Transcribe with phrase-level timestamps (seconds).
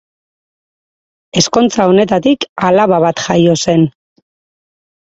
[1.41, 3.89] Ezkontza honetatik alaba bat jaio zen.